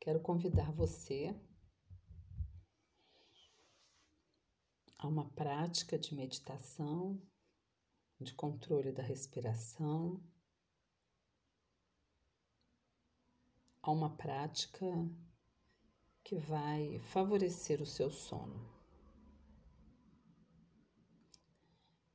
Quero 0.00 0.20
convidar 0.20 0.72
você 0.72 1.34
a 4.98 5.06
uma 5.06 5.28
prática 5.30 5.98
de 5.98 6.14
meditação, 6.14 7.20
de 8.20 8.34
controle 8.34 8.92
da 8.92 9.02
respiração, 9.02 10.20
a 13.82 13.90
uma 13.90 14.16
prática 14.16 14.86
que 16.24 16.36
vai 16.36 16.98
favorecer 17.00 17.80
o 17.80 17.86
seu 17.86 18.10
sono. 18.10 18.68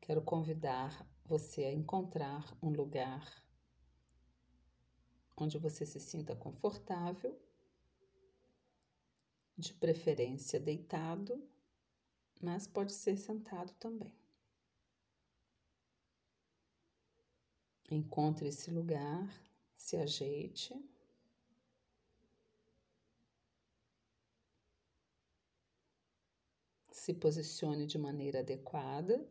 Quero 0.01 0.21
convidar 0.21 1.07
você 1.25 1.63
a 1.63 1.73
encontrar 1.73 2.55
um 2.61 2.69
lugar 2.69 3.43
onde 5.35 5.57
você 5.57 5.85
se 5.85 5.99
sinta 5.99 6.35
confortável, 6.35 7.39
de 9.63 9.73
preferência 9.73 10.59
deitado, 10.59 11.41
mas 12.41 12.67
pode 12.67 12.91
ser 12.91 13.15
sentado 13.15 13.73
também. 13.75 14.13
Encontre 17.89 18.49
esse 18.49 18.69
lugar, 18.69 19.29
se 19.77 19.95
ajeite. 19.95 20.73
Se 26.91 27.13
posicione 27.13 27.85
de 27.85 27.97
maneira 27.97 28.39
adequada 28.39 29.25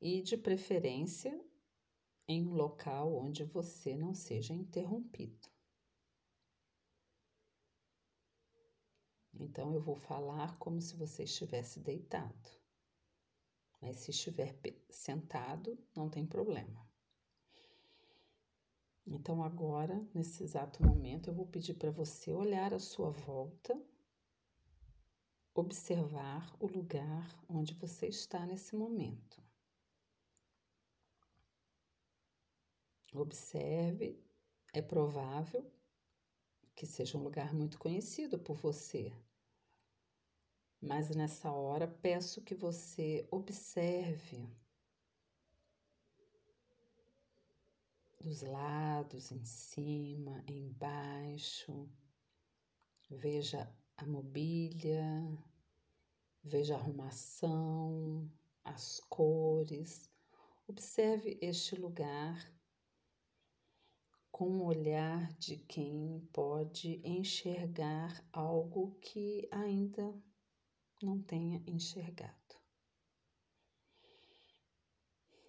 e, 0.00 0.22
de 0.22 0.36
preferência, 0.36 1.38
em 2.26 2.46
um 2.46 2.54
local 2.54 3.14
onde 3.14 3.44
você 3.44 3.96
não 3.96 4.14
seja 4.14 4.54
interrompido. 4.54 5.57
Então, 9.38 9.72
eu 9.72 9.80
vou 9.80 9.94
falar 9.94 10.58
como 10.58 10.80
se 10.80 10.96
você 10.96 11.22
estivesse 11.22 11.78
deitado, 11.78 12.50
mas 13.80 13.96
se 13.96 14.10
estiver 14.10 14.58
sentado, 14.90 15.78
não 15.94 16.10
tem 16.10 16.26
problema. 16.26 16.88
Então, 19.06 19.42
agora, 19.42 20.06
nesse 20.12 20.42
exato 20.42 20.84
momento, 20.84 21.30
eu 21.30 21.34
vou 21.34 21.46
pedir 21.46 21.74
para 21.74 21.90
você 21.90 22.32
olhar 22.32 22.74
à 22.74 22.78
sua 22.78 23.10
volta, 23.10 23.80
observar 25.54 26.54
o 26.60 26.66
lugar 26.66 27.26
onde 27.48 27.74
você 27.74 28.06
está 28.06 28.44
nesse 28.44 28.76
momento. 28.76 29.42
Observe, 33.14 34.22
é 34.74 34.82
provável 34.82 35.72
que 36.76 36.86
seja 36.86 37.16
um 37.16 37.22
lugar 37.22 37.54
muito 37.54 37.78
conhecido 37.78 38.38
por 38.38 38.56
você. 38.56 39.12
Mas 40.80 41.10
nessa 41.10 41.50
hora 41.50 41.88
peço 41.88 42.40
que 42.42 42.54
você 42.54 43.26
observe 43.30 44.48
dos 48.20 48.42
lados, 48.42 49.32
em 49.32 49.44
cima, 49.44 50.44
embaixo. 50.46 51.88
Veja 53.10 53.68
a 53.96 54.06
mobília, 54.06 55.04
veja 56.44 56.76
a 56.76 56.78
arrumação, 56.78 58.30
as 58.64 59.00
cores. 59.08 60.10
Observe 60.66 61.38
este 61.40 61.74
lugar 61.74 62.52
com 64.30 64.58
o 64.58 64.64
olhar 64.66 65.32
de 65.38 65.56
quem 65.56 66.20
pode 66.32 67.00
enxergar 67.02 68.24
algo 68.32 68.96
que 69.00 69.48
ainda 69.50 70.14
não 71.02 71.22
tenha 71.22 71.62
enxergado. 71.66 72.34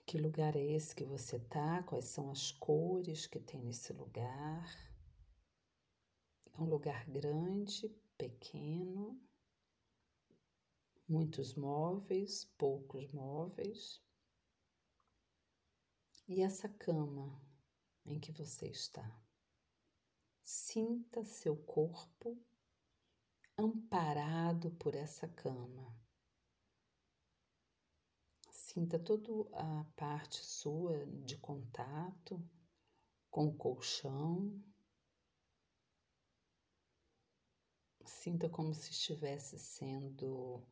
Que 0.06 0.18
lugar 0.18 0.56
é 0.56 0.64
esse 0.64 0.96
que 0.96 1.04
você 1.04 1.38
está? 1.38 1.84
Quais 1.84 2.06
são 2.06 2.32
as 2.32 2.52
cores 2.52 3.28
que 3.28 3.40
tem 3.40 3.62
nesse 3.62 3.94
lugar? 3.94 4.68
É 6.52 6.60
um 6.60 6.66
lugar 6.66 7.06
grande, 7.06 7.90
pequeno, 8.18 9.20
muitos 11.08 11.56
móveis, 11.56 12.46
poucos 12.58 13.08
móveis. 13.12 14.02
E 16.28 16.42
essa 16.42 16.70
cama 16.70 17.42
em 18.06 18.20
que 18.20 18.32
você 18.32 18.68
está? 18.68 19.24
Sinta 20.44 21.24
seu 21.24 21.56
corpo 21.56 22.38
amparado 23.60 24.72
por 24.72 24.96
essa 24.96 25.28
cama. 25.28 25.94
Sinta 28.50 28.98
toda 28.98 29.32
a 29.54 29.84
parte 29.96 30.38
sua 30.46 31.06
de 31.08 31.38
contato 31.38 32.42
com 33.30 33.48
o 33.48 33.56
colchão. 33.56 34.64
Sinta 38.06 38.50
como 38.50 38.74
se 38.74 38.92
estivesse 38.92 39.60
sendo 39.60 40.66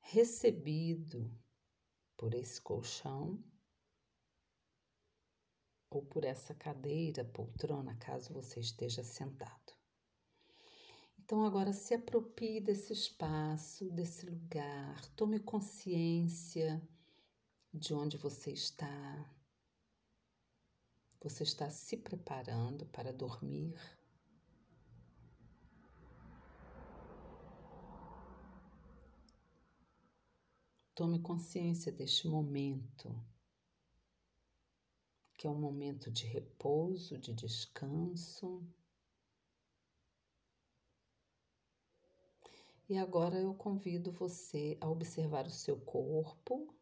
recebido 0.00 1.30
por 2.16 2.34
esse 2.34 2.60
colchão 2.60 3.42
ou 5.88 6.04
por 6.04 6.24
essa 6.24 6.54
cadeira, 6.54 7.24
poltrona, 7.24 7.96
caso 7.96 8.32
você 8.32 8.60
esteja 8.60 9.02
sentado. 9.04 9.79
Então, 11.30 11.44
agora 11.44 11.72
se 11.72 11.94
aproprie 11.94 12.60
desse 12.60 12.92
espaço, 12.92 13.88
desse 13.88 14.26
lugar, 14.26 15.00
tome 15.14 15.38
consciência 15.38 16.82
de 17.72 17.94
onde 17.94 18.16
você 18.16 18.50
está. 18.50 19.32
Você 21.22 21.44
está 21.44 21.70
se 21.70 21.96
preparando 21.98 22.84
para 22.86 23.12
dormir. 23.12 23.78
Tome 30.96 31.20
consciência 31.20 31.92
deste 31.92 32.26
momento, 32.26 33.08
que 35.38 35.46
é 35.46 35.50
um 35.50 35.60
momento 35.60 36.10
de 36.10 36.26
repouso, 36.26 37.16
de 37.16 37.32
descanso. 37.32 38.68
E 42.90 42.98
agora 42.98 43.38
eu 43.38 43.54
convido 43.54 44.10
você 44.10 44.76
a 44.80 44.88
observar 44.88 45.46
o 45.46 45.50
seu 45.50 45.78
corpo 45.78 46.74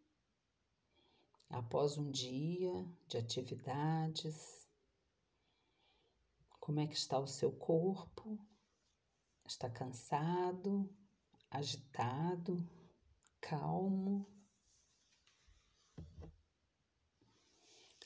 após 1.51 1.99
um 1.99 2.11
dia 2.11 2.73
de 3.07 3.19
atividades. 3.19 4.67
Como 6.59 6.81
é 6.81 6.87
que 6.87 6.97
está 6.97 7.19
o 7.19 7.27
seu 7.27 7.53
corpo? 7.53 8.39
Está 9.45 9.69
cansado, 9.69 10.89
agitado, 11.51 12.67
calmo, 13.39 14.27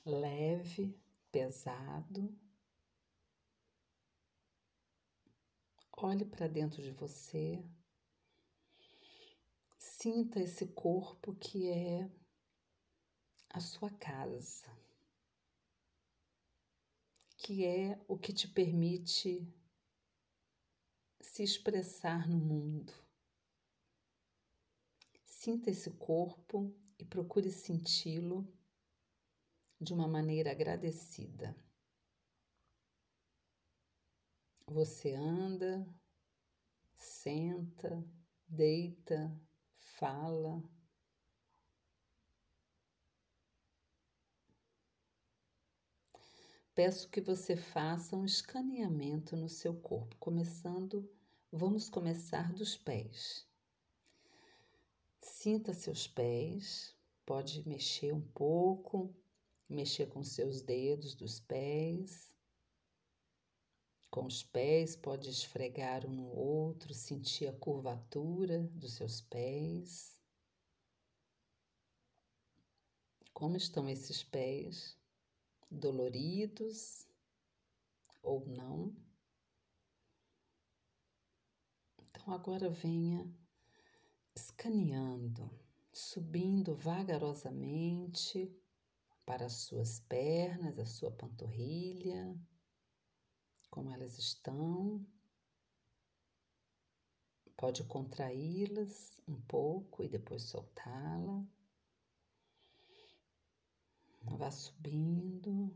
leve, 0.04 1.00
pesado? 1.30 2.36
Olhe 5.96 6.24
para 6.24 6.48
dentro 6.48 6.82
de 6.82 6.90
você. 6.90 7.64
Sinta 10.02 10.40
esse 10.40 10.66
corpo 10.66 11.32
que 11.36 11.70
é 11.70 12.10
a 13.50 13.60
sua 13.60 13.88
casa, 13.88 14.66
que 17.36 17.64
é 17.64 18.04
o 18.08 18.18
que 18.18 18.32
te 18.32 18.48
permite 18.48 19.46
se 21.20 21.44
expressar 21.44 22.28
no 22.28 22.36
mundo. 22.36 22.92
Sinta 25.24 25.70
esse 25.70 25.92
corpo 25.92 26.74
e 26.98 27.04
procure 27.04 27.52
senti-lo 27.52 28.52
de 29.80 29.94
uma 29.94 30.08
maneira 30.08 30.50
agradecida. 30.50 31.56
Você 34.66 35.12
anda, 35.14 35.86
senta, 36.96 38.04
deita, 38.48 39.32
fala, 40.02 40.60
peço 46.74 47.08
que 47.08 47.20
você 47.20 47.54
faça 47.54 48.16
um 48.16 48.24
escaneamento 48.24 49.36
no 49.36 49.48
seu 49.48 49.72
corpo, 49.76 50.16
começando, 50.16 51.08
vamos 51.52 51.88
começar 51.88 52.52
dos 52.52 52.76
pés. 52.76 53.48
Sinta 55.20 55.72
seus 55.72 56.08
pés, 56.08 56.96
pode 57.24 57.64
mexer 57.68 58.12
um 58.12 58.26
pouco, 58.32 59.14
mexer 59.68 60.06
com 60.06 60.24
seus 60.24 60.62
dedos 60.62 61.14
dos 61.14 61.38
pés. 61.38 62.31
Com 64.12 64.26
os 64.26 64.42
pés, 64.42 64.94
pode 64.94 65.30
esfregar 65.30 66.04
um 66.04 66.12
no 66.12 66.36
outro, 66.36 66.92
sentir 66.92 67.48
a 67.48 67.52
curvatura 67.54 68.62
dos 68.74 68.92
seus 68.92 69.22
pés. 69.22 70.20
Como 73.32 73.56
estão 73.56 73.88
esses 73.88 74.22
pés? 74.22 74.98
Doloridos 75.70 77.08
ou 78.22 78.46
não? 78.46 78.94
Então 81.98 82.34
agora 82.34 82.68
venha 82.68 83.34
escaneando, 84.34 85.50
subindo 85.90 86.76
vagarosamente 86.76 88.54
para 89.24 89.46
as 89.46 89.54
suas 89.54 90.00
pernas, 90.00 90.78
a 90.78 90.84
sua 90.84 91.10
panturrilha, 91.10 92.38
como 93.72 93.90
elas 93.90 94.18
estão. 94.18 95.04
Pode 97.56 97.82
contraí-las 97.84 99.18
um 99.26 99.40
pouco 99.40 100.02
e 100.04 100.08
depois 100.08 100.42
soltá-la. 100.42 101.42
Vá 104.24 104.50
subindo 104.50 105.74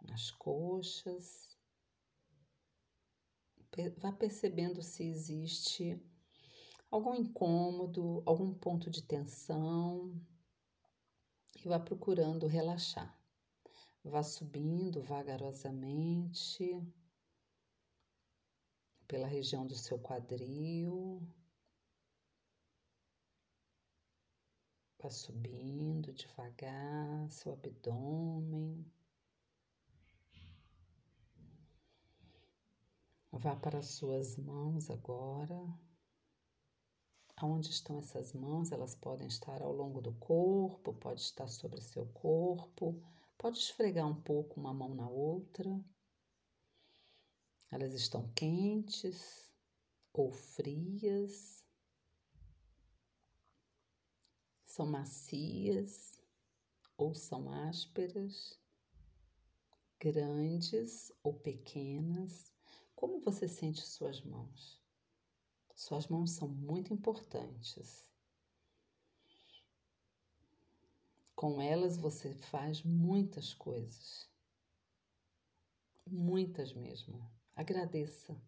nas 0.00 0.30
coxas. 0.30 1.58
Vá 3.96 4.12
percebendo 4.12 4.80
se 4.80 5.02
existe 5.02 6.00
algum 6.90 7.14
incômodo, 7.14 8.22
algum 8.26 8.54
ponto 8.54 8.90
de 8.90 9.02
tensão 9.02 10.14
e 11.56 11.68
vá 11.68 11.80
procurando 11.80 12.46
relaxar. 12.46 13.12
Vá 14.04 14.22
subindo 14.22 15.02
vagarosamente 15.02 16.80
pela 19.08 19.26
região 19.26 19.66
do 19.66 19.74
seu 19.74 19.98
quadril. 19.98 21.26
Vá 25.00 25.10
subindo 25.10 26.12
devagar 26.12 27.30
seu 27.30 27.52
abdômen. 27.54 28.84
Vá 33.32 33.56
para 33.56 33.78
as 33.78 33.86
suas 33.86 34.36
mãos 34.36 34.90
agora. 34.90 35.56
Aonde 37.36 37.70
estão 37.70 37.98
essas 37.98 38.32
mãos? 38.32 38.72
Elas 38.72 38.94
podem 38.96 39.28
estar 39.28 39.62
ao 39.62 39.72
longo 39.72 40.02
do 40.02 40.12
corpo, 40.14 40.92
pode 40.94 41.20
estar 41.20 41.46
sobre 41.46 41.80
seu 41.80 42.04
corpo, 42.08 43.00
pode 43.38 43.58
esfregar 43.58 44.06
um 44.06 44.20
pouco 44.20 44.60
uma 44.60 44.74
mão 44.74 44.94
na 44.94 45.08
outra. 45.08 45.70
Elas 47.70 47.92
estão 47.92 48.26
quentes 48.34 49.46
ou 50.12 50.32
frias? 50.32 51.62
São 54.64 54.86
macias 54.86 56.18
ou 56.96 57.14
são 57.14 57.52
ásperas? 57.52 58.58
Grandes 60.00 61.12
ou 61.22 61.34
pequenas? 61.34 62.54
Como 62.94 63.20
você 63.20 63.46
sente 63.46 63.82
suas 63.82 64.22
mãos? 64.22 64.80
Suas 65.74 66.08
mãos 66.08 66.30
são 66.30 66.48
muito 66.48 66.92
importantes. 66.94 68.08
Com 71.36 71.60
elas 71.60 71.96
você 71.96 72.34
faz 72.34 72.82
muitas 72.82 73.52
coisas. 73.52 74.26
Muitas 76.06 76.72
mesmo. 76.72 77.37
Agradeça 77.58 78.40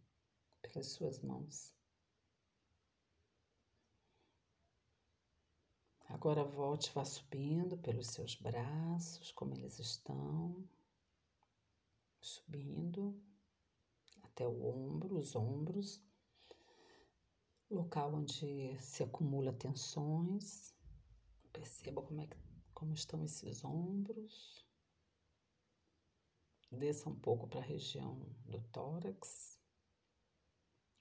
pelas 0.63 0.87
suas 0.87 1.19
mãos. 1.19 1.75
Agora 6.09 6.45
volte, 6.45 6.93
vá 6.95 7.05
subindo 7.05 7.77
pelos 7.77 8.07
seus 8.07 8.37
braços, 8.37 9.33
como 9.33 9.53
eles 9.57 9.81
estão. 9.81 10.65
Subindo 12.21 13.21
até 14.23 14.47
o 14.47 14.65
ombro, 14.65 15.19
os 15.19 15.35
ombros 15.35 16.01
local 17.69 18.15
onde 18.15 18.79
se 18.81 19.03
acumula 19.03 19.53
tensões. 19.53 20.73
Perceba 21.53 22.01
como, 22.01 22.21
é 22.21 22.29
que, 22.29 22.37
como 22.73 22.95
estão 22.95 23.25
esses 23.25 23.65
ombros. 23.65 24.60
Desça 26.71 27.11
um 27.11 27.15
pouco 27.15 27.49
para 27.49 27.61
a 27.61 27.65
região 27.65 28.17
do 28.47 28.61
tórax. 28.71 29.59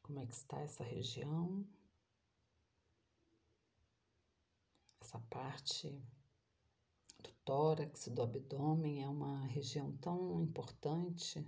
Como 0.01 0.19
é 0.19 0.25
que 0.25 0.33
está 0.33 0.59
essa 0.61 0.83
região? 0.83 1.63
Essa 4.99 5.19
parte 5.29 6.03
do 7.19 7.31
tórax, 7.45 8.07
do 8.07 8.23
abdômen 8.23 9.03
é 9.03 9.07
uma 9.07 9.45
região 9.45 9.95
tão 9.97 10.41
importante 10.41 11.45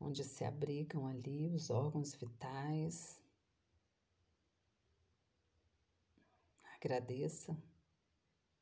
onde 0.00 0.24
se 0.24 0.44
abrigam 0.44 1.06
ali 1.06 1.46
os 1.46 1.70
órgãos 1.70 2.14
vitais. 2.14 3.20
Agradeça 6.74 7.56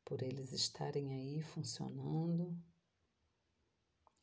por 0.05 0.23
eles 0.23 0.53
estarem 0.53 1.15
aí 1.15 1.41
funcionando. 1.41 2.68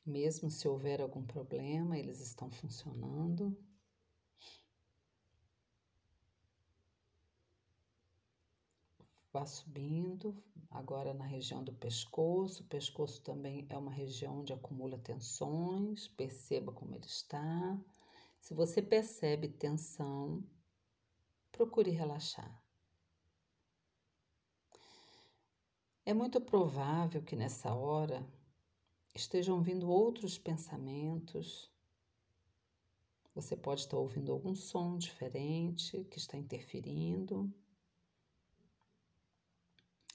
Mesmo 0.06 0.52
se 0.52 0.68
houver 0.68 1.02
algum 1.02 1.25
problema, 1.25 1.98
eles 1.98 2.19
estão 2.19 2.50
funcionando. 2.52 3.57
Vá 9.34 9.46
subindo, 9.46 10.42
agora 10.69 11.13
na 11.13 11.25
região 11.25 11.63
do 11.63 11.74
pescoço. 11.74 12.63
O 12.63 12.68
pescoço 12.68 13.22
também 13.22 13.66
é 13.68 13.78
uma 13.78 13.92
região 13.92 14.40
onde 14.40 14.54
acumula 14.54 14.98
tensões. 15.00 16.07
Perceba 16.07 16.72
como 16.72 16.96
ele 16.96 17.06
está. 17.06 17.78
Se 18.40 18.54
você 18.54 18.81
percebe 18.81 19.50
tensão, 19.50 20.44
procure 21.52 21.90
relaxar. 21.90 22.63
É 26.06 26.14
muito 26.14 26.40
provável 26.40 27.24
que 27.24 27.35
nessa 27.35 27.74
hora 27.74 28.24
estejam 29.16 29.62
vindo 29.62 29.90
outros 29.90 30.38
pensamentos. 30.38 31.72
Você 33.34 33.56
pode 33.56 33.81
estar 33.81 33.98
ouvindo 33.98 34.31
algum 34.31 34.54
som 34.54 34.98
diferente 34.98 36.04
que 36.06 36.18
está 36.18 36.38
interferindo 36.38 37.52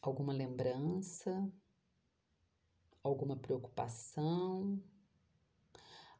alguma 0.02 0.32
lembrança, 0.32 1.50
alguma 3.02 3.36
preocupação, 3.36 4.82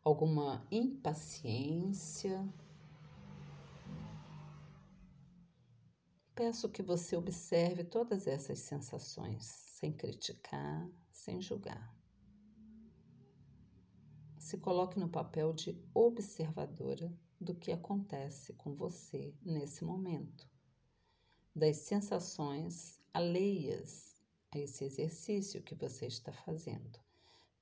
alguma 0.05 0.67
impaciência. 0.71 2.47
Peço 6.35 6.69
que 6.69 6.83
você 6.83 7.17
observe 7.17 7.85
todas 7.85 8.27
essas 8.27 8.59
sensações, 8.61 9.45
sem 9.45 9.93
criticar, 9.93 10.89
sem 11.11 11.41
julgar. 11.41 12.00
Se 14.51 14.59
coloque 14.59 14.99
no 14.99 15.09
papel 15.09 15.53
de 15.53 15.81
observadora 15.95 17.17
do 17.41 17.55
que 17.55 17.71
acontece 17.71 18.53
com 18.55 18.75
você 18.75 19.33
nesse 19.41 19.85
momento, 19.85 20.51
das 21.55 21.77
sensações 21.77 23.01
alheias 23.15 24.17
a 24.51 24.59
esse 24.59 24.83
exercício 24.83 25.63
que 25.63 25.77
você 25.77 26.09
está 26.09 26.33
fazendo. 26.33 26.99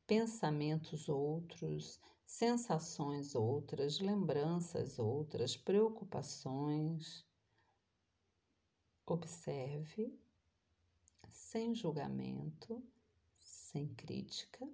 Pensamentos 0.06 1.10
outros, 1.10 2.00
sensações 2.24 3.34
outras, 3.34 4.00
lembranças 4.00 4.98
outras, 4.98 5.58
preocupações. 5.58 7.22
Observe 9.04 10.18
sem 11.30 11.74
julgamento, 11.74 12.82
sem 13.38 13.88
crítica 13.88 14.66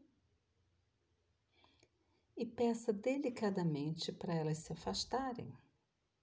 e 2.36 2.44
peça 2.44 2.92
delicadamente 2.92 4.12
para 4.12 4.34
elas 4.34 4.58
se 4.58 4.72
afastarem, 4.72 5.52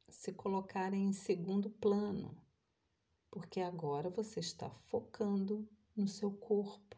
se 0.10 0.34
colocarem 0.34 1.06
em 1.06 1.13
segundo 1.13 1.70
plano 1.70 2.36
porque 3.32 3.62
agora 3.62 4.10
você 4.10 4.41
está 4.41 4.70
focando 4.89 5.65
no 5.96 6.06
seu 6.06 6.34
corpo. 6.34 6.98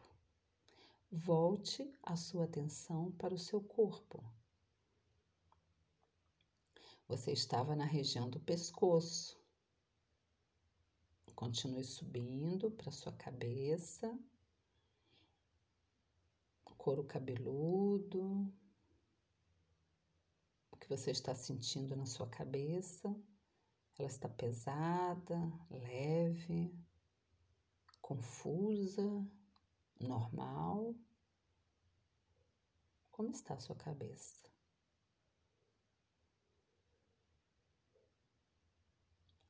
Volte 1.10 1.88
a 2.02 2.16
sua 2.16 2.44
atenção 2.44 3.12
para 3.12 3.32
o 3.32 3.38
seu 3.38 3.62
corpo. 3.62 4.20
Você 7.06 7.30
estava 7.32 7.76
na 7.76 7.84
região 7.84 8.28
do 8.28 8.40
pescoço. 8.40 9.40
Continue 11.36 11.84
subindo 11.84 12.70
para 12.70 12.90
sua 12.90 13.12
cabeça, 13.12 14.18
couro 16.76 17.04
cabeludo, 17.04 18.52
que 20.84 20.90
você 20.94 21.12
está 21.12 21.34
sentindo 21.34 21.96
na 21.96 22.04
sua 22.04 22.28
cabeça. 22.28 23.08
Ela 23.98 24.06
está 24.06 24.28
pesada, 24.28 25.50
leve, 25.70 26.78
confusa, 28.02 29.26
normal. 29.98 30.94
Como 33.10 33.30
está 33.30 33.54
a 33.54 33.60
sua 33.60 33.76
cabeça? 33.76 34.46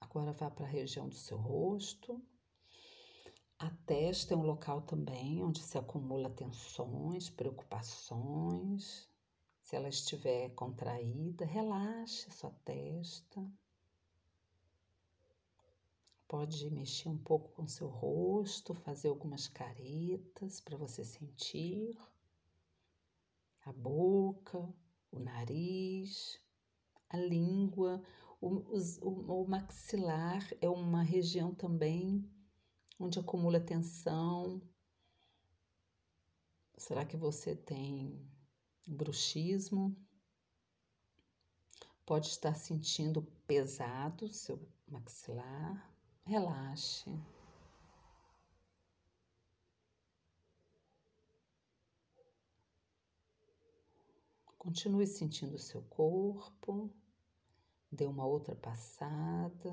Agora 0.01 0.33
vá 0.33 0.49
para 0.49 0.67
a 0.67 0.69
região 0.69 1.09
do 1.09 1.17
seu 1.17 1.37
rosto. 1.37 2.23
A 3.59 3.71
testa 3.87 4.35
é 4.35 4.37
um 4.37 4.43
local 4.47 4.83
também 4.83 5.43
onde 5.43 5.61
se 5.61 5.77
acumula 5.77 6.31
tensões, 6.31 7.29
preocupações. 7.29 9.13
Se 9.75 9.79
ela 9.79 9.89
estiver 9.89 10.51
contraída, 10.51 11.45
relaxe 11.45 12.31
sua 12.31 12.53
testa. 12.65 13.45
Pode 16.29 16.71
mexer 16.71 17.09
um 17.09 17.19
pouco 17.19 17.49
com 17.49 17.67
seu 17.67 17.89
rosto, 17.89 18.73
fazer 18.73 19.09
algumas 19.09 19.49
caretas 19.49 20.61
para 20.61 20.77
você 20.77 21.03
sentir 21.03 21.99
a 23.65 23.73
boca, 23.73 24.73
o 25.11 25.19
nariz, 25.19 26.41
a 27.11 27.17
língua, 27.17 28.01
o, 28.41 28.51
o, 29.03 29.43
o 29.43 29.49
maxilar 29.49 30.49
é 30.61 30.69
uma 30.69 31.03
região 31.03 31.53
também 31.53 32.25
onde 32.97 33.19
acumula 33.19 33.59
tensão. 33.59 34.63
Será 36.77 37.05
que 37.05 37.17
você 37.17 37.57
tem 37.57 38.25
bruxismo? 38.87 39.97
Pode 42.07 42.29
estar 42.29 42.55
sentindo 42.55 43.23
pesado 43.47 44.29
seu 44.29 44.61
maxilar. 44.87 45.91
Relaxe. 46.25 47.11
Continue 54.59 55.07
sentindo 55.07 55.57
o 55.57 55.59
seu 55.59 55.83
corpo. 55.83 56.91
Dê 57.93 58.07
uma 58.07 58.27
outra 58.27 58.57
passada 58.57 59.71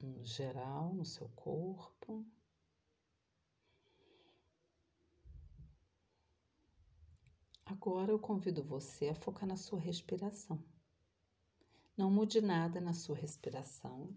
no 0.00 0.24
geral 0.24 0.92
no 0.94 1.04
seu 1.04 1.28
corpo. 1.30 2.24
Agora 7.72 8.12
eu 8.12 8.18
convido 8.18 8.62
você 8.62 9.08
a 9.08 9.14
focar 9.14 9.48
na 9.48 9.56
sua 9.56 9.80
respiração. 9.80 10.62
Não 11.96 12.10
mude 12.10 12.38
nada 12.42 12.82
na 12.82 12.92
sua 12.92 13.16
respiração. 13.16 14.14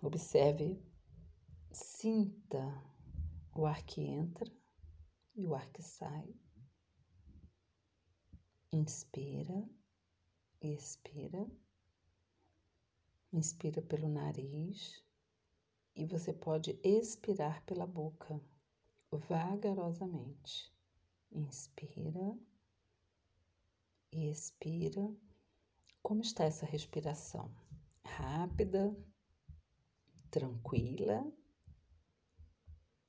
Observe, 0.00 0.80
sinta 1.72 2.62
o 3.56 3.66
ar 3.66 3.82
que 3.82 4.00
entra 4.00 4.48
e 5.34 5.48
o 5.48 5.54
ar 5.54 5.68
que 5.72 5.82
sai. 5.82 6.32
Inspira 8.72 9.68
e 10.62 10.72
expira. 10.72 11.44
Inspira 13.32 13.82
pelo 13.82 14.08
nariz 14.08 15.04
e 15.96 16.06
você 16.06 16.32
pode 16.32 16.78
expirar 16.84 17.64
pela 17.64 17.84
boca, 17.84 18.40
vagarosamente. 19.10 20.77
Inspira 21.32 22.38
e 24.12 24.30
expira. 24.30 25.14
Como 26.02 26.22
está 26.22 26.44
essa 26.44 26.66
respiração? 26.66 27.54
Rápida, 28.04 28.96
tranquila, 30.30 31.24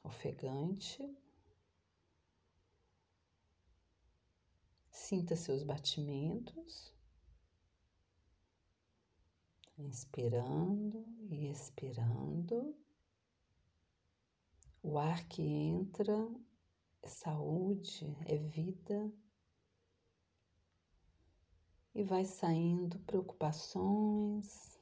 ofegante. 0.03 1.17
Sinta 4.91 5.35
seus 5.35 5.63
batimentos 5.63 6.93
inspirando 9.79 11.05
e 11.29 11.49
expirando. 11.49 12.75
O 14.81 14.97
ar 14.97 15.27
que 15.27 15.41
entra 15.41 16.29
é 17.01 17.07
saúde, 17.07 18.15
é 18.25 18.37
vida. 18.37 19.11
E 21.93 22.03
vai 22.03 22.25
saindo 22.25 22.99
preocupações. 22.99 24.79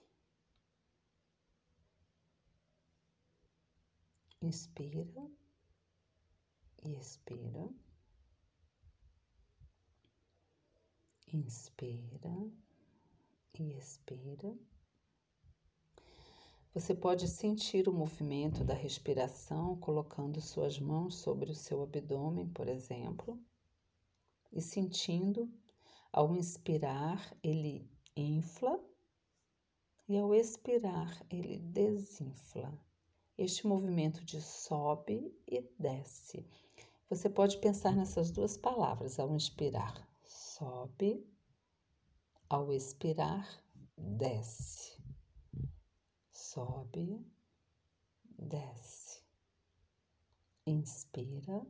Inspira 4.41 5.29
e 6.83 6.95
expira. 6.95 7.69
Inspira 11.33 12.51
e 13.59 13.77
expira. 13.77 14.55
Você 16.77 16.93
pode 16.93 17.27
sentir 17.27 17.89
o 17.89 17.91
movimento 17.91 18.63
da 18.63 18.75
respiração 18.75 19.75
colocando 19.77 20.39
suas 20.39 20.77
mãos 20.77 21.15
sobre 21.15 21.49
o 21.49 21.55
seu 21.55 21.81
abdômen, 21.81 22.47
por 22.49 22.67
exemplo, 22.67 23.41
e 24.51 24.61
sentindo, 24.61 25.51
ao 26.13 26.35
inspirar, 26.35 27.35
ele 27.41 27.89
infla 28.15 28.79
e 30.07 30.19
ao 30.19 30.35
expirar, 30.35 31.19
ele 31.31 31.57
desinfla. 31.57 32.71
Este 33.35 33.65
movimento 33.65 34.23
de 34.23 34.39
sobe 34.39 35.35
e 35.47 35.61
desce. 35.79 36.45
Você 37.09 37.27
pode 37.27 37.57
pensar 37.57 37.95
nessas 37.95 38.29
duas 38.29 38.55
palavras 38.55 39.19
ao 39.19 39.35
inspirar, 39.35 40.07
sobe, 40.23 41.25
ao 42.47 42.71
expirar, 42.71 43.49
desce 43.97 44.96
sobe, 46.57 47.23
desce, 48.39 49.23
inspira 50.65 51.63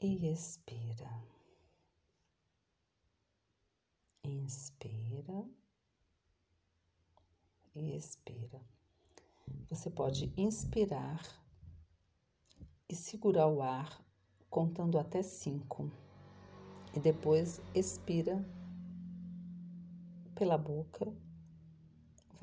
e 0.00 0.30
expira, 0.30 1.10
inspira 4.22 5.44
e 7.74 7.96
expira. 7.96 8.64
Você 9.68 9.90
pode 9.90 10.32
inspirar 10.36 11.20
e 12.88 12.94
segurar 12.94 13.48
o 13.48 13.60
ar 13.60 14.00
contando 14.48 15.00
até 15.00 15.20
cinco 15.20 15.90
e 16.92 17.00
depois 17.00 17.60
expira 17.74 18.36
pela 20.36 20.56
boca 20.56 21.12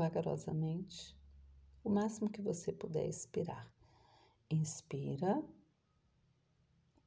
vagarosamente, 0.01 1.15
o 1.83 1.89
máximo 1.89 2.27
que 2.27 2.41
você 2.41 2.73
puder 2.73 3.07
expirar. 3.07 3.71
Inspira, 4.49 5.43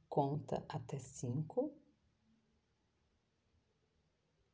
conta 0.07 0.63
até 0.69 0.97
cinco 0.97 1.73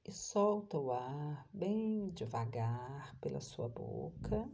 e 0.03 0.11
solta 0.11 0.79
o 0.79 0.91
ar 0.91 1.47
bem 1.53 2.09
devagar 2.09 3.15
pela 3.21 3.39
sua 3.39 3.69
boca. 3.69 4.49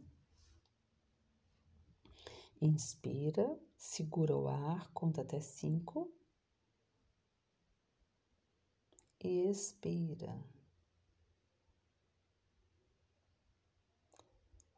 Inspira, 2.62 3.58
segura 3.78 4.36
o 4.36 4.50
ar, 4.50 4.92
conta 4.92 5.22
até 5.22 5.40
cinco 5.40 6.12
e 9.24 9.50
expira. 9.50 10.57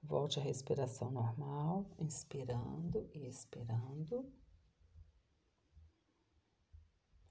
Volte 0.10 0.40
à 0.40 0.42
respiração 0.42 1.12
normal, 1.12 1.86
inspirando 2.00 3.08
e 3.14 3.28
expirando. 3.28 4.28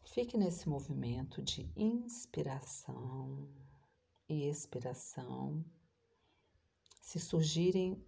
Fique 0.05 0.39
nesse 0.39 0.69
movimento 0.69 1.43
de 1.43 1.69
inspiração 1.75 3.49
e 4.29 4.49
expiração. 4.49 5.65
Se 7.01 7.19
surgirem 7.19 8.01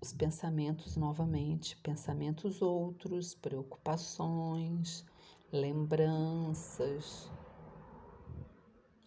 os 0.00 0.12
pensamentos 0.12 0.96
novamente, 0.96 1.76
pensamentos 1.76 2.60
outros, 2.60 3.36
preocupações, 3.36 5.06
lembranças, 5.52 7.30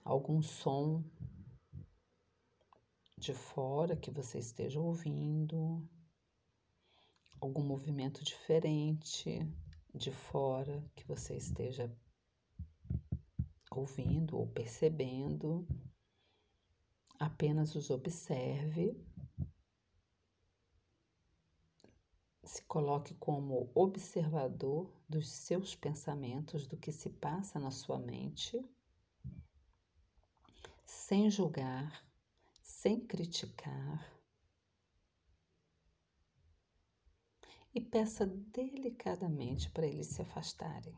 algum 0.05 0.41
som 0.41 1.03
de 3.23 3.33
fora 3.33 3.95
que 3.95 4.11
você 4.11 4.37
esteja 4.37 4.81
ouvindo, 4.81 5.81
algum 7.39 7.63
movimento 7.63 8.21
diferente 8.21 9.39
de 9.95 10.11
fora 10.11 10.83
que 10.93 11.07
você 11.07 11.37
esteja 11.37 11.89
ouvindo 13.71 14.37
ou 14.37 14.45
percebendo. 14.45 15.65
Apenas 17.17 17.75
os 17.75 17.89
observe. 17.89 19.01
Se 22.43 22.61
coloque 22.63 23.13
como 23.13 23.71
observador 23.73 24.93
dos 25.07 25.29
seus 25.29 25.73
pensamentos, 25.73 26.67
do 26.67 26.75
que 26.75 26.91
se 26.91 27.09
passa 27.09 27.57
na 27.57 27.71
sua 27.71 27.97
mente, 27.97 28.61
sem 30.85 31.31
julgar, 31.31 32.03
sem 32.83 32.99
criticar. 32.99 34.21
E 37.73 37.79
peça 37.79 38.27
delicadamente 38.27 39.71
para 39.71 39.87
eles 39.87 40.07
se 40.07 40.21
afastarem. 40.21 40.93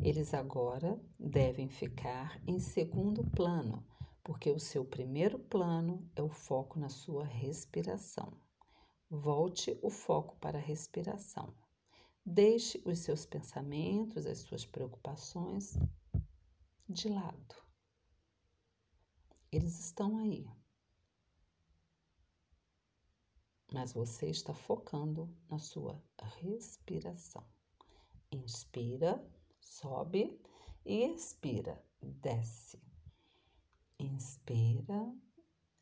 Eles 0.00 0.32
agora 0.32 0.96
devem 1.18 1.68
ficar 1.68 2.40
em 2.46 2.60
segundo 2.60 3.28
plano, 3.32 3.84
porque 4.22 4.52
o 4.52 4.60
seu 4.60 4.84
primeiro 4.84 5.36
plano 5.36 6.08
é 6.14 6.22
o 6.22 6.28
foco 6.28 6.78
na 6.78 6.88
sua 6.88 7.24
respiração. 7.24 8.40
Volte 9.10 9.76
o 9.82 9.90
foco 9.90 10.36
para 10.36 10.58
a 10.58 10.62
respiração. 10.62 11.52
Deixe 12.24 12.80
os 12.84 13.00
seus 13.00 13.26
pensamentos, 13.26 14.26
as 14.26 14.38
suas 14.38 14.64
preocupações 14.64 15.76
de 16.88 17.08
lado. 17.08 17.56
Eles 19.50 19.80
estão 19.80 20.18
aí. 20.18 20.48
Mas 23.72 23.92
você 23.92 24.30
está 24.30 24.54
focando 24.54 25.28
na 25.48 25.58
sua 25.58 26.02
respiração. 26.40 27.44
Inspira, 28.32 29.22
sobe 29.60 30.40
e 30.84 31.04
expira, 31.04 31.82
desce. 32.02 32.80
Inspira 33.98 35.14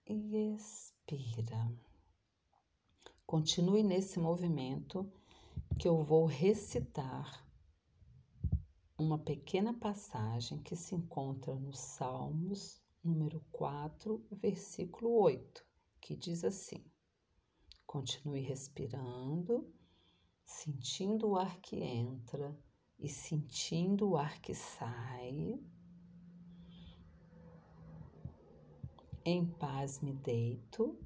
e 0.07 0.55
expira. 0.55 1.73
Continue 3.25 3.83
nesse 3.83 4.19
movimento 4.19 5.11
que 5.79 5.87
eu 5.87 6.03
vou 6.03 6.27
recitar 6.27 7.47
uma 8.99 9.19
pequena 9.19 9.75
passagem 9.75 10.63
que 10.63 10.75
se 10.75 10.95
encontra 10.95 11.55
no 11.55 11.73
Salmos, 11.73 12.81
número 13.05 13.45
4, 13.53 14.25
versículo 14.33 15.21
8, 15.21 15.65
que 16.01 16.17
diz 16.17 16.45
assim: 16.45 16.83
Continue 17.87 18.41
respirando, 18.41 19.73
sentindo 20.45 21.29
o 21.29 21.37
ar 21.37 21.61
que 21.61 21.77
entra 21.77 22.59
e 22.99 23.09
sentindo 23.09 24.11
o 24.11 24.17
ar 24.17 24.41
que 24.41 24.55
sai. 24.55 25.61
Em 29.25 29.47
paz 29.47 30.01
me 30.01 30.13
deito 30.13 30.99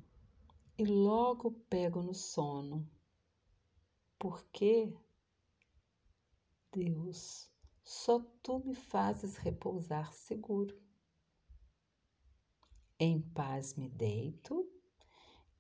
e 0.77 0.85
logo 0.85 1.53
pego 1.69 2.03
no 2.03 2.15
sono, 2.15 2.91
porque 4.19 4.93
Deus, 6.73 7.51
só 7.83 8.21
tu 8.43 8.61
me 8.61 8.75
fazes 8.75 9.37
repousar 9.37 10.13
seguro. 10.13 10.81
Em 12.99 13.21
paz 13.21 13.75
me 13.75 13.89
deito 13.89 14.80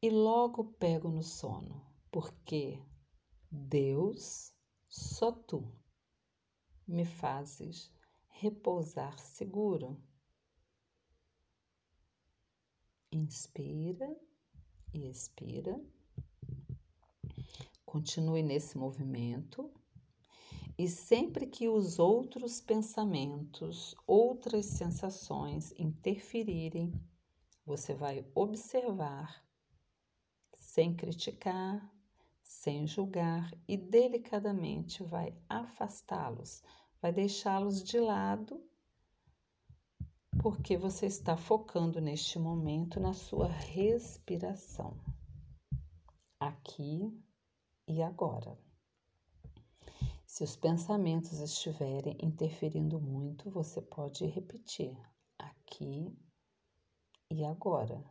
e 0.02 0.08
logo 0.08 0.64
pego 0.64 1.08
no 1.10 1.22
sono, 1.22 1.84
porque 2.10 2.82
Deus, 3.50 4.54
só 4.88 5.30
tu 5.30 5.70
me 6.86 7.04
fazes 7.04 7.92
repousar 8.28 9.18
seguro. 9.18 10.00
Inspira 13.12 14.16
e 14.94 15.08
expira. 15.08 15.78
Continue 17.84 18.42
nesse 18.42 18.78
movimento. 18.78 19.70
E 20.78 20.88
sempre 20.88 21.46
que 21.46 21.68
os 21.68 21.98
outros 21.98 22.60
pensamentos, 22.60 23.94
outras 24.06 24.64
sensações 24.64 25.74
interferirem, 25.78 26.92
você 27.66 27.94
vai 27.94 28.24
observar, 28.34 29.44
sem 30.80 30.94
criticar, 30.94 31.94
sem 32.42 32.86
julgar 32.86 33.52
e 33.68 33.76
delicadamente 33.76 35.04
vai 35.04 35.36
afastá-los, 35.46 36.62
vai 37.02 37.12
deixá-los 37.12 37.84
de 37.84 38.00
lado 38.00 38.66
porque 40.42 40.78
você 40.78 41.04
está 41.04 41.36
focando 41.36 42.00
neste 42.00 42.38
momento 42.38 42.98
na 42.98 43.12
sua 43.12 43.46
respiração, 43.46 44.96
aqui 46.40 47.12
e 47.86 48.02
agora. 48.02 48.58
Se 50.24 50.42
os 50.42 50.56
pensamentos 50.56 51.40
estiverem 51.40 52.16
interferindo 52.22 52.98
muito, 52.98 53.50
você 53.50 53.82
pode 53.82 54.24
repetir 54.24 54.96
aqui 55.38 56.10
e 57.30 57.44
agora, 57.44 58.02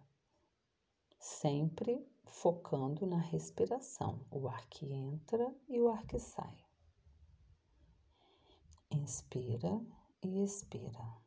sempre 1.19 2.07
focando 2.25 3.05
na 3.05 3.19
respiração, 3.19 4.25
o 4.31 4.47
ar 4.47 4.65
que 4.67 4.91
entra 4.91 5.53
e 5.67 5.79
o 5.79 5.89
ar 5.89 6.05
que 6.07 6.17
sai. 6.17 6.57
Inspira 8.89 9.79
e 10.23 10.41
expira. 10.41 11.19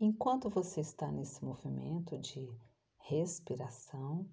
Enquanto 0.00 0.50
você 0.50 0.80
está 0.80 1.10
nesse 1.10 1.44
movimento 1.44 2.18
de 2.18 2.52
respiração 2.98 4.28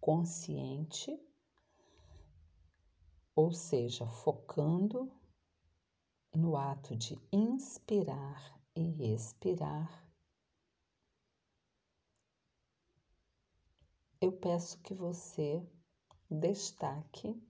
consciente, 0.00 1.20
ou 3.34 3.52
seja, 3.52 4.06
focando 4.06 5.12
no 6.34 6.56
ato 6.56 6.94
de 6.96 7.20
inspirar 7.32 8.60
e 8.74 9.12
expirar, 9.12 10.09
eu 14.20 14.30
peço 14.32 14.78
que 14.80 14.92
você 14.92 15.66
destaque 16.30 17.42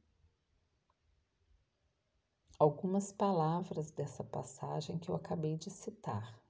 algumas 2.59 3.11
palavras 3.11 3.91
dessa 3.91 4.23
passagem 4.23 4.99
que 4.99 5.11
eu 5.11 5.17
acabei 5.17 5.57
de 5.57 5.71
citar 5.71 6.41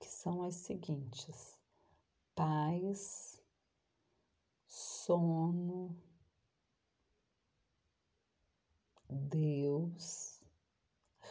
que 0.00 0.08
são 0.08 0.42
as 0.42 0.54
seguintes: 0.56 1.56
paz, 2.34 3.40
sono, 4.66 5.96
Deus, 9.08 10.40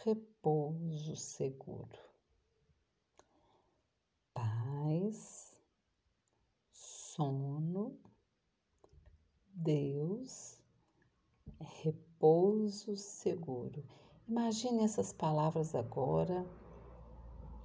repouso 0.04 1.16
seguro. 1.16 1.98
Paz, 4.32 5.54
sono, 6.70 7.98
Deus, 9.62 10.58
repouso 11.82 12.96
seguro. 12.96 13.84
Imagine 14.26 14.84
essas 14.84 15.12
palavras 15.12 15.74
agora 15.74 16.46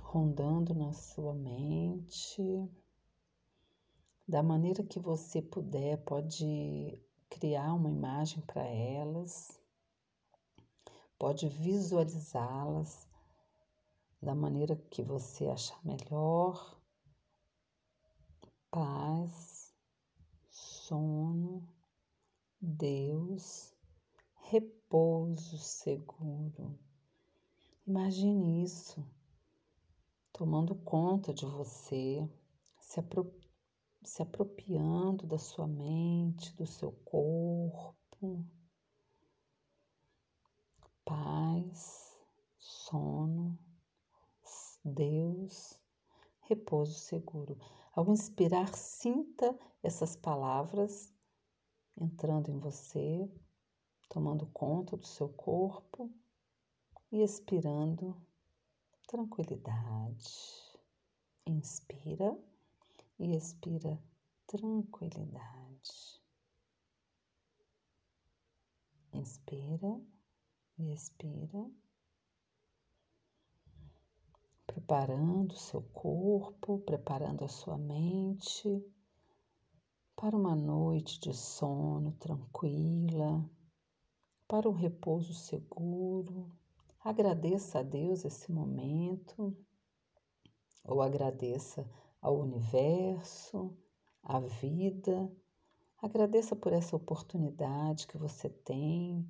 rondando 0.04 0.74
na 0.74 0.92
sua 0.92 1.34
mente. 1.34 2.70
Da 4.28 4.44
maneira 4.44 4.84
que 4.84 5.00
você 5.00 5.42
puder, 5.42 6.04
pode 6.04 7.02
criar 7.30 7.74
uma 7.74 7.90
imagem 7.90 8.42
para 8.42 8.66
elas, 8.66 9.58
pode 11.18 11.48
visualizá-las 11.48 13.08
da 14.22 14.36
maneira 14.36 14.76
que 14.90 15.02
você 15.02 15.48
achar 15.48 15.80
melhor. 15.86 16.78
Paz, 18.70 19.74
sono, 20.50 21.75
Deus, 22.66 23.72
repouso 24.50 25.60
seguro. 25.60 26.80
Imagine 27.86 28.64
isso 28.64 29.06
tomando 30.34 30.74
conta 30.74 31.32
de 31.32 31.46
você, 31.46 32.28
se, 32.80 33.00
apro 33.00 33.32
se 34.04 34.24
apropriando 34.24 35.28
da 35.28 35.38
sua 35.38 35.68
mente, 35.68 36.56
do 36.56 36.66
seu 36.66 36.92
corpo. 36.92 38.44
Paz, 41.06 42.20
sono, 42.58 43.60
Deus, 44.84 45.80
repouso 46.42 46.98
seguro. 46.98 47.60
Ao 47.94 48.12
inspirar, 48.12 48.74
sinta 48.74 49.56
essas 49.84 50.16
palavras 50.16 51.15
entrando 51.98 52.50
em 52.50 52.60
você, 52.60 53.30
tomando 54.10 54.46
conta 54.48 54.98
do 54.98 55.06
seu 55.06 55.30
corpo 55.30 56.12
e 57.12 57.24
expirando 57.24 58.16
tranquilidade. 59.08 60.64
Inspira 61.48 62.38
e 63.20 63.36
expira 63.36 64.02
tranquilidade. 64.48 66.22
Inspira 69.14 70.02
e 70.78 70.92
expira, 70.92 71.72
preparando 74.68 75.54
o 75.54 75.58
seu 75.58 75.82
corpo, 75.94 76.80
preparando 76.80 77.46
a 77.46 77.48
sua 77.48 77.78
mente 77.78 78.84
para 80.16 80.36
uma 80.36 80.56
noite 80.56 81.20
de 81.20 81.34
sono 81.34 82.14
tranquila, 82.14 83.44
para 84.48 84.70
um 84.70 84.74
repouso 84.74 85.34
seguro. 85.34 86.50
Agradeça 87.02 87.80
a 87.80 87.84
Deus 87.84 88.24
esse 88.24 88.50
momento, 88.52 89.56
ou 90.86 91.02
agradeça 91.02 91.90
ao 92.22 92.40
universo, 92.40 93.78
à 94.24 94.40
vida. 94.40 95.30
Agradeça 96.02 96.56
por 96.56 96.72
essa 96.72 96.96
oportunidade 96.96 98.08
que 98.08 98.18
você 98.18 98.50
tem 98.50 99.30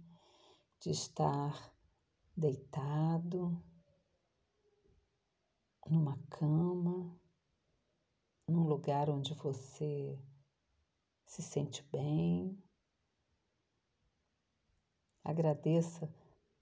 de 0.80 0.91
estar 0.91 1.74
deitado 2.38 3.60
numa 5.89 6.17
cama, 6.30 7.19
num 8.48 8.67
lugar 8.67 9.10
onde 9.10 9.34
você 9.34 10.19
se 11.25 11.41
sente 11.41 11.83
bem. 11.91 12.57
Agradeça 15.23 16.09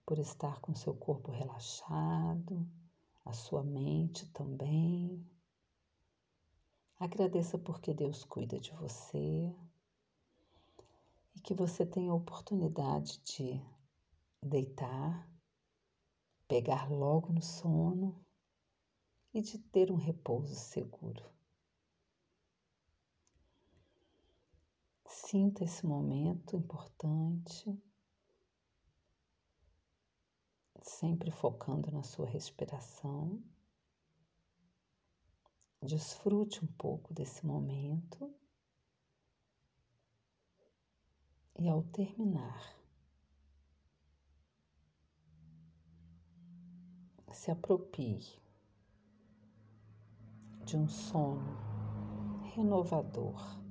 por 0.05 0.17
estar 0.19 0.59
com 0.61 0.73
seu 0.73 0.95
corpo 0.95 1.31
relaxado, 1.31 2.67
a 3.25 3.33
sua 3.33 3.63
mente 3.63 4.25
também. 4.31 5.25
Agradeça 6.99 7.57
porque 7.57 7.93
Deus 7.93 8.23
cuida 8.23 8.59
de 8.59 8.71
você 8.73 9.53
e 11.35 11.39
que 11.41 11.53
você 11.53 11.85
tenha 11.85 12.11
a 12.11 12.15
oportunidade 12.15 13.19
de 13.23 13.61
deitar, 14.41 15.29
pegar 16.47 16.89
logo 16.89 17.33
no 17.33 17.41
sono 17.41 18.23
e 19.33 19.41
de 19.41 19.57
ter 19.57 19.91
um 19.91 19.97
repouso 19.97 20.55
seguro. 20.55 21.29
Sinta 25.33 25.63
esse 25.63 25.83
momento 25.83 26.55
importante, 26.55 27.75
sempre 30.79 31.31
focando 31.31 31.89
na 31.89 32.03
sua 32.03 32.27
respiração. 32.27 33.43
Desfrute 35.81 36.63
um 36.63 36.67
pouco 36.73 37.15
desse 37.15 37.43
momento 37.47 38.31
e, 41.57 41.67
ao 41.67 41.81
terminar, 41.81 42.77
se 47.31 47.49
apropie 47.49 48.39
de 50.63 50.77
um 50.77 50.87
sono 50.87 51.57
renovador, 52.53 53.62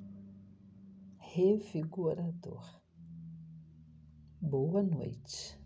revigorador. 1.34 2.82
Boa 4.40 4.82
noite. 4.82 5.61